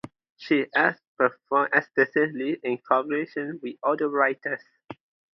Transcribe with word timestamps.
She 0.35 0.65
has 0.73 0.95
performed 1.15 1.73
extensively 1.75 2.53
and 2.63 2.73
in 2.73 2.77
collaboration 2.79 3.59
with 3.61 3.75
other 3.83 4.09
writers. 4.09 4.63